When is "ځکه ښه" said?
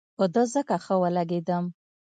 0.53-0.95